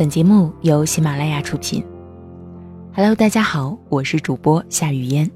[0.00, 1.84] 本节目由喜马拉雅出品。
[2.96, 5.30] Hello，大家好，我是主播夏雨嫣。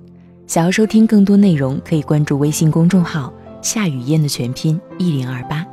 [0.47, 3.31] 想要收听更多内容，可以关注微信公众号
[3.61, 5.67] “夏雨嫣”的全拼一零二八。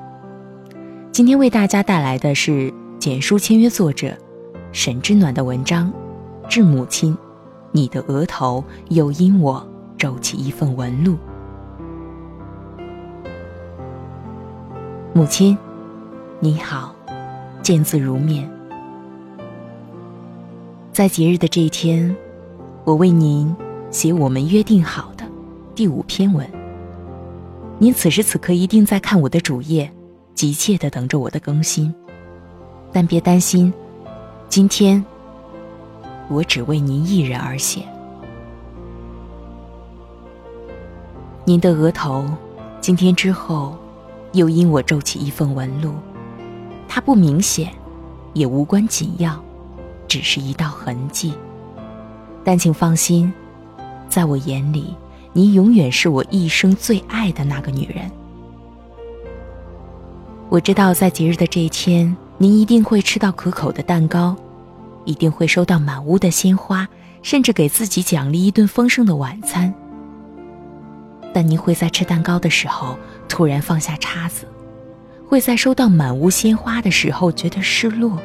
[1.10, 2.70] 今天为大家带来的是
[3.00, 4.14] 简书签约作者
[4.74, 5.90] 沈之暖的文章
[6.50, 7.14] 《致母亲》，
[7.72, 9.66] 你的额头又因我
[9.98, 11.16] 皱起一份纹路。
[15.14, 15.58] 母亲，
[16.42, 16.94] 你好，
[17.62, 18.52] 见字如面。
[20.94, 22.14] 在节日的这一天，
[22.84, 23.56] 我为您
[23.92, 25.26] 写我们约定好的
[25.74, 26.46] 第五篇文。
[27.80, 29.90] 您此时此刻一定在看我的主页，
[30.36, 31.94] 急切的等着我的更新。
[32.92, 33.74] 但别担心，
[34.50, 35.02] 今天
[36.28, 37.84] 我只为您一人而写。
[41.46, 42.26] 您的额头，
[42.82, 43.78] 今天之后，
[44.34, 45.94] 又因我皱起一份纹路，
[46.86, 47.72] 它不明显，
[48.34, 49.42] 也无关紧要。
[50.12, 51.34] 只是一道痕迹，
[52.44, 53.32] 但请放心，
[54.10, 54.94] 在我眼里，
[55.32, 58.12] 你永远是我一生最爱的那个女人。
[60.50, 64.36] 我知道，在节日的这一天，您一定会吃到可口的蛋糕，
[65.06, 66.86] 一定会收到满屋的鲜花，
[67.22, 69.74] 甚至给自己奖励一顿丰盛的晚餐。
[71.34, 72.98] 但您会在吃蛋糕的时候
[73.30, 74.46] 突然放下叉子，
[75.26, 78.22] 会在收到满屋鲜花的时候觉得失落。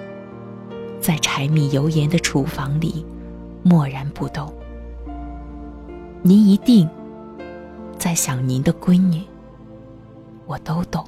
[1.07, 3.07] 在柴米油盐的厨房里，
[3.63, 4.53] 默然不动。
[6.21, 6.91] 您一定
[7.97, 9.23] 在想您的闺女，
[10.47, 11.07] 我都懂。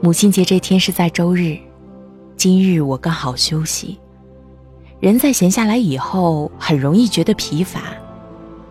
[0.00, 1.56] 母亲节这天是在周日，
[2.36, 4.00] 今日我刚好休息。
[4.98, 7.80] 人在闲下来以后，很容易觉得疲乏，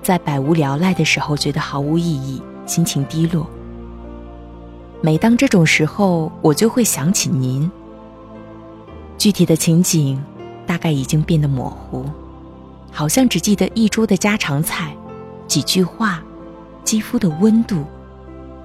[0.01, 3.47] 在百无聊赖的时候觉得毫无意义，心情低落。
[5.05, 7.69] 每当这种时候，我就会想起您。
[9.17, 10.23] 具体的情景，
[10.65, 12.05] 大概已经变得模糊，
[12.89, 14.95] 好像只记得一桌的家常菜，
[15.45, 16.23] 几句话，
[16.85, 17.83] 肌肤的温度，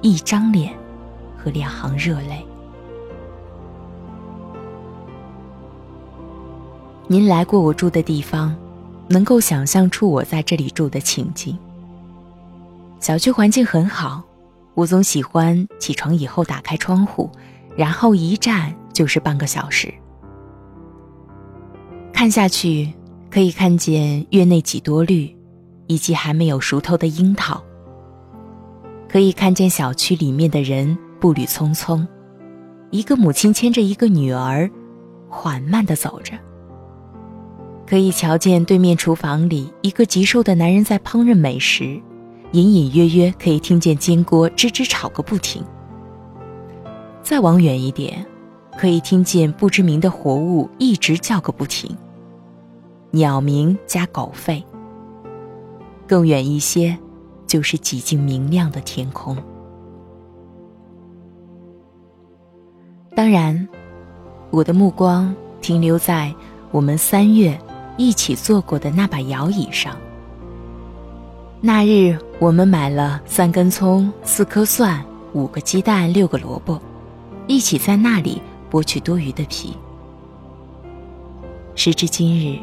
[0.00, 0.72] 一张脸，
[1.36, 2.46] 和两行热泪。
[7.08, 8.54] 您来过我住的地方，
[9.08, 11.58] 能够想象出我在这里住的情景。
[13.00, 14.22] 小区环境很好。
[14.78, 17.28] 我总喜欢起床以后打开窗户，
[17.76, 19.92] 然后一站就是半个小时。
[22.12, 22.94] 看下去，
[23.28, 25.36] 可以看见院内几多绿，
[25.88, 27.60] 以及还没有熟透的樱桃。
[29.08, 32.06] 可以看见小区里面的人步履匆匆，
[32.92, 34.70] 一个母亲牵着一个女儿，
[35.28, 36.34] 缓慢地走着。
[37.84, 42.00] 可以瞧见对面厨房里一个极瘦的男人在烹饪美食。
[42.52, 45.62] 隐隐约约可以听见煎锅吱吱吵个不停。
[47.22, 48.24] 再往远一点，
[48.78, 51.94] 可以听见不知名的活物一直叫个不停。
[53.10, 54.62] 鸟鸣加狗吠。
[56.06, 56.96] 更远一些，
[57.46, 59.36] 就是几近明亮的天空。
[63.14, 63.68] 当然，
[64.50, 66.34] 我的目光停留在
[66.70, 67.58] 我们三月
[67.98, 69.94] 一起坐过的那把摇椅上。
[71.60, 76.80] 那日，我们买了三根葱、四颗蒜、五个鸡蛋、六个萝卜，
[77.48, 79.76] 一起在那里剥去多余的皮。
[81.74, 82.60] 时至今日，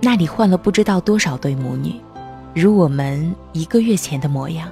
[0.00, 2.00] 那里换了不知道多少对母女，
[2.54, 4.70] 如我们一个月前的模样，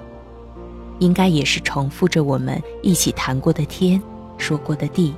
[1.00, 4.00] 应该也是重复着我们一起谈过的天、
[4.36, 5.12] 说过的地。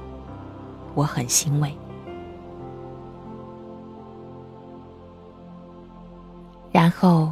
[0.94, 1.70] 我很欣慰。
[6.72, 7.30] 然后。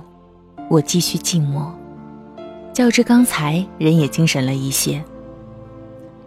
[0.70, 1.74] 我继续静默，
[2.74, 5.02] 较之刚才人也精神了一些。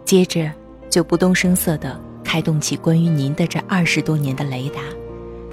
[0.04, 0.50] 接着
[0.90, 4.80] 就不动声色地开动起关于您的这二十多年的雷达，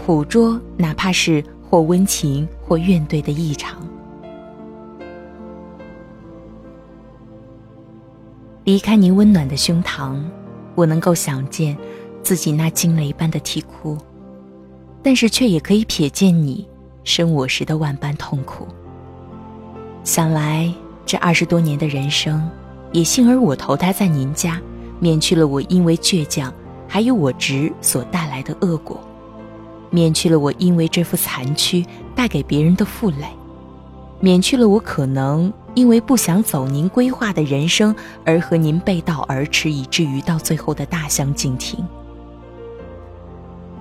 [0.05, 3.87] 捕捉哪怕是或温情或怨怼的异常。
[8.63, 10.19] 离开您温暖的胸膛，
[10.75, 11.77] 我能够想见
[12.21, 13.97] 自己那惊雷般的啼哭，
[15.01, 16.67] 但是却也可以瞥见你
[17.09, 18.67] 生我时的万般痛苦。
[20.03, 20.71] 想来，
[21.07, 22.47] 这二十多年的人生，
[22.91, 24.61] 也幸而我投胎在您家，
[24.99, 26.53] 免去了我因为倔强，
[26.87, 28.99] 还有我执所带来的恶果，
[29.89, 31.83] 免去了我因为这副残躯
[32.15, 33.25] 带给别人的负累，
[34.19, 41.83] 免去了我可能因为不想走您规划的人生而和您背道而驰，以至于到最后的大相径庭。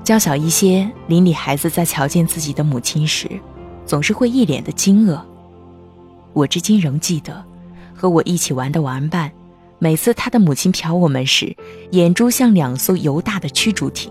[0.09, 3.29] 娇小一些，邻里孩子在瞧见自己的母亲时，
[3.85, 5.21] 总是会一脸的惊愕。
[6.33, 7.45] 我至今仍记得，
[7.95, 9.31] 和我一起玩的玩伴，
[9.79, 11.55] 每次他的母亲瞟我们时，
[11.91, 14.11] 眼珠像两艘犹大的驱逐艇。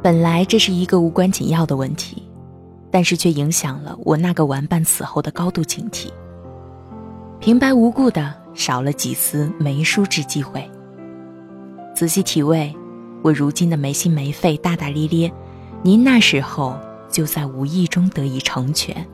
[0.00, 2.22] 本来这是一个无关紧要的问题，
[2.92, 6.06] 但是却影响了我那个玩伴死后的高度警惕。
[7.40, 10.64] 平白无故的少了几丝没书之机会。
[11.98, 12.72] 仔细体味，
[13.22, 15.32] 我如今的没心没肺、大大咧咧，
[15.82, 16.78] 您那时候
[17.10, 19.04] 就在无意中得以成全。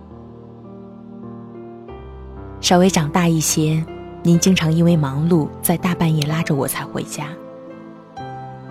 [2.60, 3.82] 稍微长大一些，
[4.22, 7.28] 您经常因为忙碌，在大半夜拉着我才回家。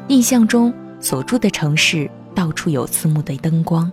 [0.10, 0.72] 印象中。
[1.00, 3.92] 所住的城市到处有刺目的灯光，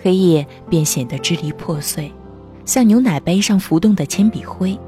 [0.00, 2.10] 黑夜便显得支离破碎，
[2.64, 4.78] 像牛奶杯上浮动的铅笔灰。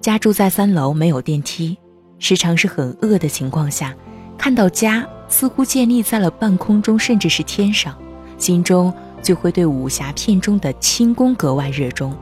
[0.00, 1.76] 家住在三楼，没有电梯，
[2.20, 3.92] 时常是很饿的情况下，
[4.38, 7.96] 看到家似乎建立在了半空中，甚至是天上，
[8.36, 12.14] 心中就会对武侠片中的轻功格外热衷，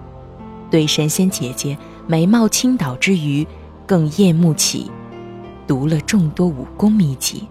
[0.70, 3.46] 对神仙姐姐美貌倾倒之余，
[3.84, 4.90] 更厌恶起。
[5.66, 7.46] 读了众多武功秘籍，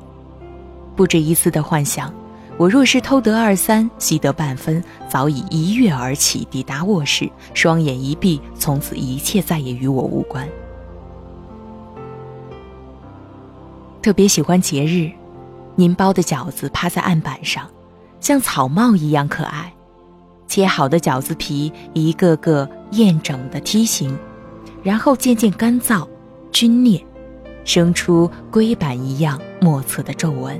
[0.95, 2.11] 不止一次的幻想，
[2.57, 10.47] 我若是偷得二三，习得半分，早已一跃而起，抵达卧室，双眼一闭，从此一切再也与我无关。
[14.07, 15.11] 特别喜欢节日，
[15.75, 17.69] 您包的饺子趴在案板上，
[18.21, 19.73] 像草帽一样可爱。
[20.47, 24.17] 切好的饺子皮一个个艳整的梯形，
[24.81, 26.07] 然后渐渐干燥、
[26.53, 27.05] 皲裂。
[27.65, 30.57] 生出龟板一样莫测的皱纹。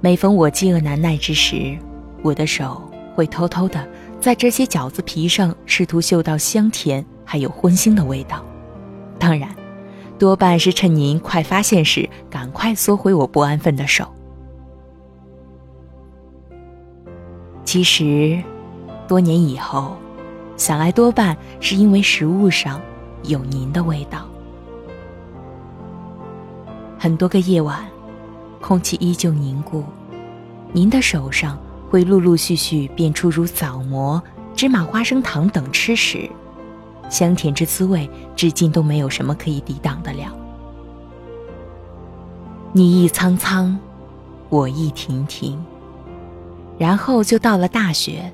[0.00, 1.78] 每逢我饥饿难耐之时，
[2.20, 2.82] 我的手
[3.14, 3.88] 会偷偷的
[4.20, 8.44] 在这些饺子皮上试图嗅到香甜还有荤腥的味道。
[9.20, 9.48] 当然，
[10.20, 14.06] 多半是趁您快发现时，赶快缩回我不安分的手。
[17.64, 18.38] 其实，
[19.08, 19.96] 多年以后，
[20.58, 22.78] 想来多半是因为食物上
[23.22, 24.28] 有您的味道。
[26.98, 27.88] 很多个夜晚，
[28.60, 29.82] 空气依旧凝固，
[30.70, 31.58] 您的手上
[31.88, 34.22] 会陆陆续续变出如枣馍、
[34.54, 36.28] 芝麻花生糖等吃食，
[37.10, 40.34] 香甜之滋味，至今都没有什么可以抵挡得了。
[42.72, 43.76] 你一苍苍，
[44.48, 45.62] 我一亭亭，
[46.78, 48.32] 然后就到了大学。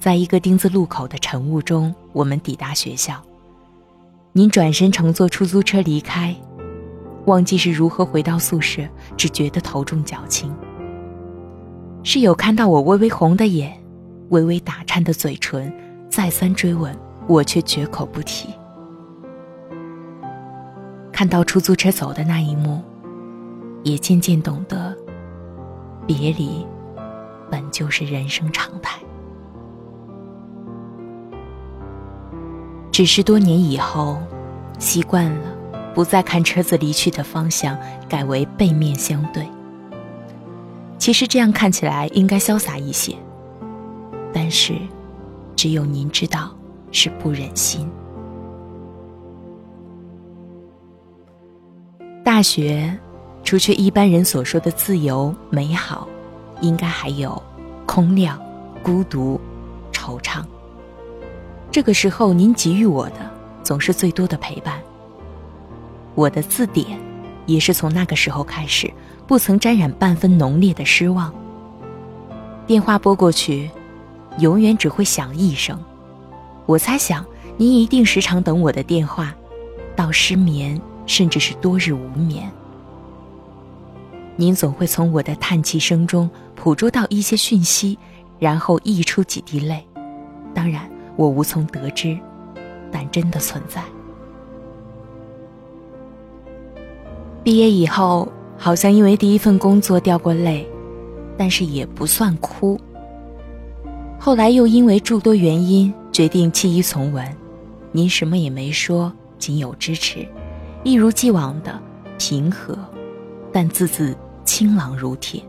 [0.00, 3.22] 在一个丁字路口的晨雾中，我们抵达学校。
[4.32, 6.34] 您转身乘坐出租车离开。
[7.26, 8.82] 忘记是如何回到宿舍，
[9.14, 10.50] 只觉得头重脚轻。
[12.02, 13.78] 室友看到我微微红的眼，
[14.30, 15.70] 微微打颤的嘴唇，
[16.08, 16.96] 再三追问，
[17.30, 18.52] 我却绝口不提。
[21.12, 22.82] 看到出租车走的那一幕，
[23.84, 24.96] 也渐渐懂得，
[26.08, 26.66] 别离
[27.48, 28.98] 本就是人生常态。
[32.90, 34.18] 只是多年以后，
[34.80, 35.56] 习惯了。
[35.92, 37.76] 不再看车子离去的方向，
[38.08, 39.46] 改为背面相对。
[40.98, 43.16] 其实这样看起来应该潇洒一些，
[44.32, 44.74] 但是，
[45.56, 46.54] 只有您知道
[46.90, 47.90] 是不忍心。
[52.24, 52.96] 大学，
[53.42, 56.06] 除却一般人所说的自由美好，
[56.60, 57.42] 应该还有
[57.86, 58.40] 空亮、
[58.82, 59.40] 孤独、
[59.92, 60.44] 惆怅。
[61.70, 63.30] 这个时候，您给予我的
[63.62, 64.80] 总是最多的陪伴。
[66.14, 66.98] 我的字典，
[67.46, 68.92] 也是从那个时候开始，
[69.26, 71.32] 不曾沾染半分浓烈的失望。
[72.66, 73.70] 电话拨过去，
[74.38, 75.78] 永远只会响一声。
[76.70, 79.34] 我猜想，您一定时常等我的电话，
[79.96, 82.48] 到失眠，甚至是多日无眠。
[84.36, 87.98] 您总会从我的叹气声中捕捉到一些讯息，
[88.38, 89.84] 然后溢出几滴泪。
[90.54, 92.16] 当然，我无从得知，
[92.92, 93.82] 但真的存在。
[97.42, 100.64] 毕业以后，好像因为第一份工作掉过泪，
[101.36, 102.80] 但是也不算哭。
[104.20, 107.24] 后来又因为诸多原因，决定弃医从文。
[107.92, 110.26] 您什么也没说，仅有支持，
[110.84, 111.80] 一如既往的
[112.18, 112.78] 平和，
[113.52, 115.42] 但字字清朗如铁。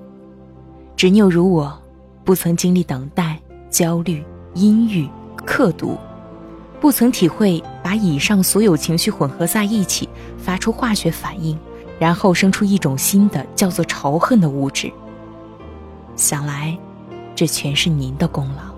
[0.95, 1.81] 执拗如我，
[2.23, 3.39] 不曾经历等待、
[3.69, 5.07] 焦虑、阴郁、
[5.45, 5.97] 刻毒，
[6.79, 11.57] 不曾体会把以上所有情绪混合在一起，发出化学反应。
[11.99, 14.91] 然后生出一种新的叫做仇恨的物质。
[16.15, 16.75] 想来，
[17.35, 18.70] 这全是您的功劳。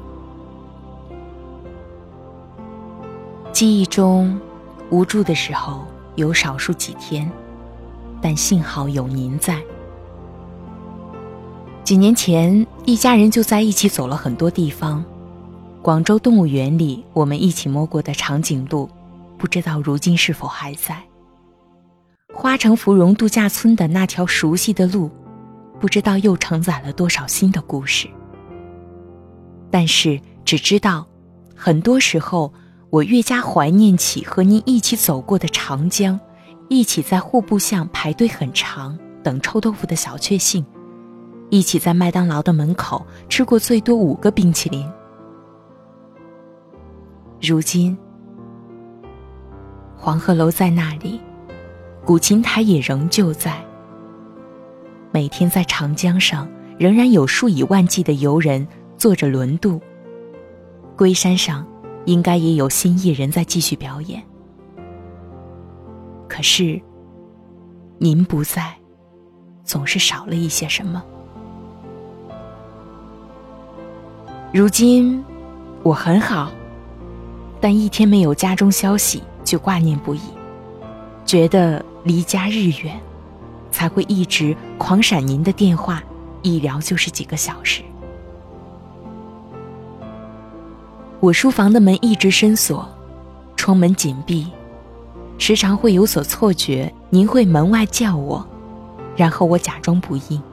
[3.53, 4.41] 记忆中，
[4.89, 7.31] 无助的时候有少数几天，
[8.19, 9.61] 但幸好有您在。
[11.83, 15.05] 几年前，一家人就在一起走了很多地方，
[15.83, 18.89] 广州动物园里我们一起摸过的长颈鹿，
[19.37, 20.97] 不知道如今是否还在。
[22.33, 25.11] 花城芙蓉度假村的那条熟悉的路，
[25.79, 28.07] 不知道又承载了多少新的故事。
[29.69, 31.05] 但是只知道，
[31.55, 32.51] 很多时候
[32.93, 36.19] 我越加怀念起和您一起走过的长江，
[36.69, 40.63] 一起在户部巷排队很长等臭豆腐的小确幸，
[41.49, 44.87] 一起在麦当劳的门口吃过最多五个冰淇淋。
[47.41, 47.97] 如今，
[49.97, 51.19] 黄鹤楼在那里，
[52.05, 53.59] 古琴台也仍旧在。
[55.11, 56.47] 每天在长江上，
[56.77, 58.67] 仍然有数以万计的游人。
[58.95, 59.81] 坐着轮渡，
[60.95, 61.65] 龟山上
[62.05, 64.21] 应该也有新艺人在继续表演。
[66.27, 66.81] 可是，
[67.97, 68.73] 您不在，
[69.63, 71.03] 总是少了一些什么。
[74.51, 75.23] 如今
[75.83, 76.51] 我很好，
[77.61, 80.21] 但一天没有家中消息就挂念不已，
[81.25, 82.99] 觉得离家日远，
[83.71, 86.03] 才会一直狂闪您的电话，
[86.41, 87.83] 一聊就是几个小时。
[91.23, 92.85] 我书房的门一直深锁，
[93.55, 94.45] 窗门紧闭，
[95.37, 98.45] 时常会有所错觉，您会门外叫我，
[99.15, 100.43] 然后我假装不应，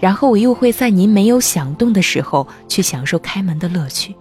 [0.00, 4.12] 然后我又会在您没有响动的时候去享受开门的乐趣。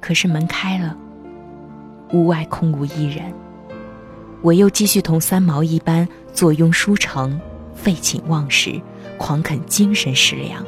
[0.00, 0.96] 可是门开了，
[2.12, 3.32] 屋外空无一人，
[4.42, 7.40] 我又继续同三毛一般坐拥书城，
[7.72, 8.80] 废寝忘食，
[9.16, 10.64] 狂啃精神食粮。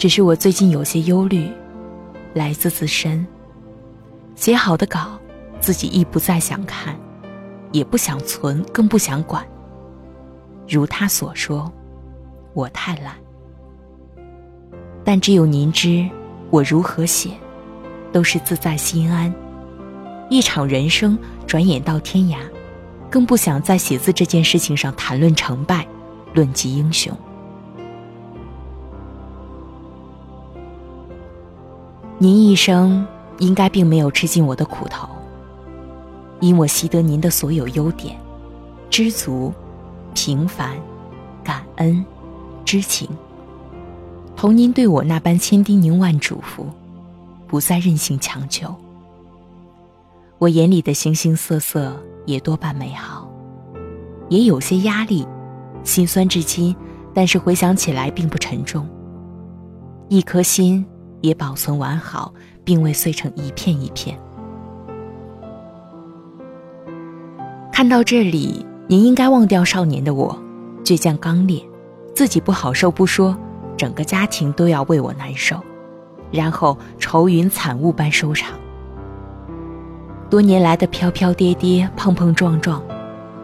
[0.00, 1.46] 只是我最近有些忧虑，
[2.32, 3.26] 来自自身。
[4.34, 5.20] 写好的稿，
[5.60, 6.98] 自己亦不再想看，
[7.70, 9.46] 也不想存，更不想管。
[10.66, 11.70] 如他所说，
[12.54, 13.14] 我太懒。
[15.04, 16.08] 但只有您知，
[16.48, 17.32] 我如何写，
[18.10, 19.30] 都是自在心安。
[20.30, 22.38] 一场人生转眼到天涯，
[23.10, 25.86] 更不想在写字这件事情上谈论成败，
[26.32, 27.14] 论及英雄。
[32.22, 33.06] 您一生
[33.38, 35.08] 应该并没有吃尽我的苦头，
[36.38, 38.14] 因我习得您的所有优点，
[38.90, 39.50] 知足、
[40.12, 40.76] 平凡、
[41.42, 42.04] 感恩、
[42.62, 43.08] 知情，
[44.36, 46.66] 同您对我那般千叮咛万嘱咐，
[47.46, 48.74] 不再任性强求。
[50.36, 53.26] 我眼里的形形色色也多半美好，
[54.28, 55.26] 也有些压力，
[55.84, 56.76] 心酸至今，
[57.14, 58.86] 但是回想起来并不沉重。
[60.10, 60.84] 一颗心。
[61.20, 62.32] 也保存完好，
[62.64, 64.18] 并未碎成一片一片。
[67.72, 70.38] 看到这里，您应该忘掉少年的我，
[70.84, 71.62] 倔强刚烈，
[72.14, 73.36] 自己不好受不说，
[73.76, 75.58] 整个家庭都要为我难受，
[76.30, 78.58] 然后愁云惨雾般收场。
[80.28, 82.82] 多年来的飘飘跌跌、碰碰撞撞，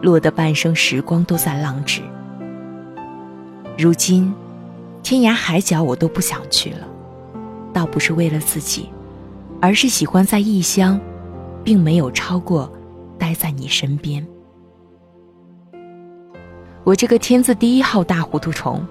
[0.01, 2.01] 落得半生时光都在浪掷。
[3.77, 4.33] 如今，
[5.01, 6.87] 天涯海角我都不想去了。
[7.77, 8.89] 倒不是为了自己，
[9.61, 10.99] 而是喜欢在异乡，
[11.63, 12.67] 并没有超过
[13.19, 14.25] 待在你身边。
[16.83, 18.83] 我这个天字第一号大糊涂虫，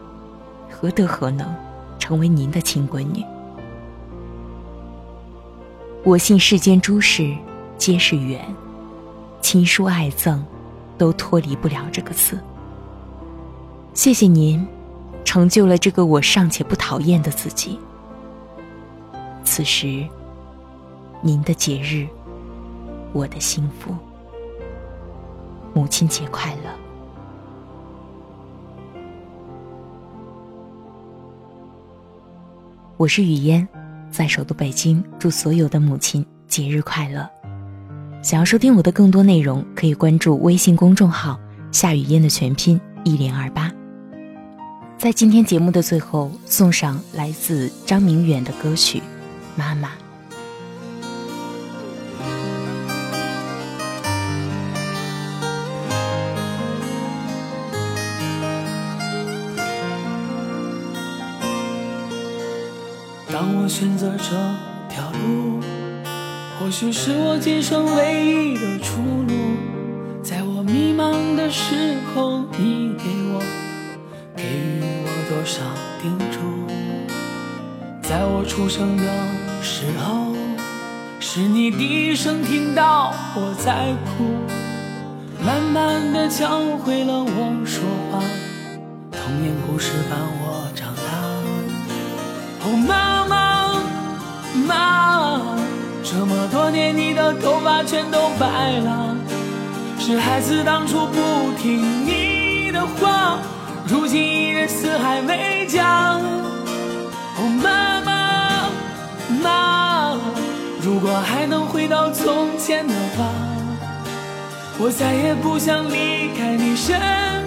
[0.71, 1.53] 何德何能
[1.99, 3.25] 成为您的亲闺女？
[6.05, 7.35] 我信世间诸事
[7.77, 8.41] 皆是缘，
[9.41, 10.39] 亲疏爱憎
[10.97, 12.39] 都脱离不了这个字。
[13.95, 14.65] 谢谢您，
[15.25, 17.81] 成就了这个我尚且不讨厌的自己。
[19.57, 20.07] 此时，
[21.23, 22.07] 您的节日，
[23.15, 23.97] 我的幸福。
[25.73, 26.71] 母亲节快乐！
[32.99, 33.67] 我是雨嫣，
[34.11, 37.27] 在首都北京，祝所有的母亲节日快乐。
[38.23, 41.41] 想要收听我的更多内容，可以关注微信公众号
[41.73, 43.73] “夏雨嫣”的全拼一零二八。
[44.99, 49.01] 在今天节目的最后，送上来自张明远的歌曲。
[49.59, 49.89] 妈妈，
[63.33, 64.25] 当我选择这
[64.95, 65.61] 条路，
[66.61, 69.35] 或许是我今生唯一的出路。
[70.23, 73.43] 在我迷茫的时候，你给我
[74.37, 75.63] 给予我多少
[76.03, 76.37] 叮嘱？
[78.03, 79.46] 在我出生的。
[79.63, 80.35] 时候，
[81.21, 84.25] 是你低声听到我在哭，
[85.45, 88.23] 慢慢的教会了我说话，
[89.11, 91.03] 童年故事伴我长大。
[92.65, 93.83] 哦，妈妈，
[94.67, 95.41] 妈，
[96.03, 99.17] 这么多年你的头发全都白了，
[99.99, 103.39] 是孩子当初不听你的话，
[103.87, 106.19] 如今一人四海为家。
[107.39, 108.16] 哦，妈妈。
[109.43, 110.17] 那，
[110.83, 113.25] 如果还能回到从前的话，
[114.79, 116.99] 我再也不想离开你身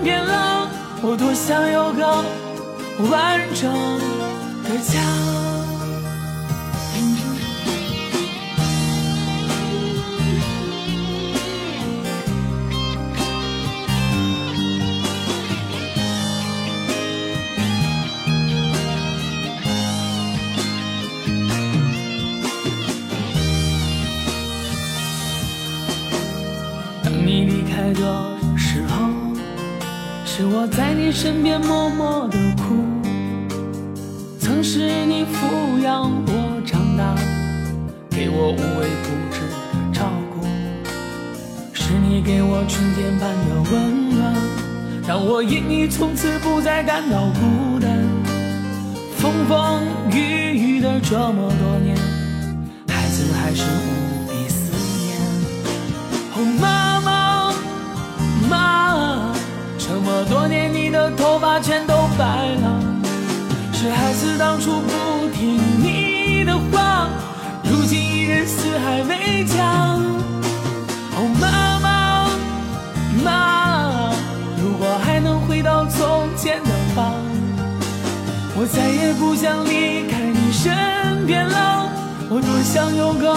[0.03, 0.69] 边了。
[1.01, 2.23] 我多想有个
[3.09, 3.71] 完整
[4.63, 5.38] 的家。
[31.09, 32.85] 你身边默默的哭。
[34.39, 37.15] 曾是你抚养我长大，
[38.11, 40.45] 给我无微不至的照顾。
[41.73, 44.35] 是你给我春天般的温暖，
[45.07, 47.89] 让我因你从此不再感到孤单。
[49.17, 51.97] 风风雨雨的这么多年，
[52.87, 54.69] 孩子还是无比思
[55.07, 55.17] 念。
[56.35, 57.09] 哦，妈妈。
[58.47, 59.08] 妈，
[59.89, 62.23] 这么多年你的头发全都白
[62.61, 62.79] 了，
[63.73, 67.09] 是孩子当初不听你的话，
[67.63, 69.97] 如今一人四海为家。
[71.15, 72.29] 哦，妈妈，
[73.25, 74.13] 妈，
[74.61, 77.11] 如果还能回到从前的话，
[78.55, 81.89] 我再也不想离开你身边了，
[82.29, 83.33] 我多想有个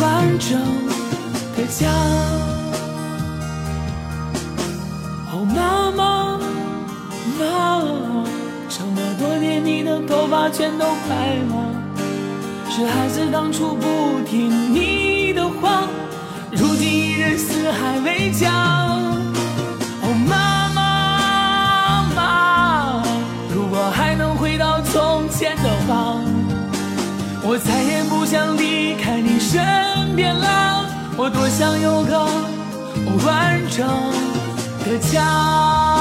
[0.00, 0.56] 完整
[1.56, 2.47] 的家。
[5.58, 6.38] 妈妈，
[7.38, 7.44] 妈，
[8.68, 11.52] 这么多年你的头发全都白了，
[12.70, 15.82] 是孩子当初不听你的话，
[16.52, 18.50] 如今一人四海为家。
[20.02, 20.80] 哦，妈妈，
[22.14, 23.02] 妈，
[23.52, 26.14] 如果还能回到从前的话，
[27.42, 32.24] 我再也不想离开你身边了，我多想有个
[33.26, 33.88] 完整。
[34.88, 35.97] 的家。